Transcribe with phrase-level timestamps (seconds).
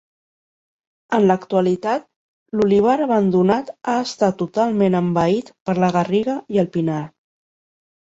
[1.15, 2.07] En l'actualitat
[2.59, 6.97] l'olivar abandonat ha estat totalment envaït per la garriga i el pinar.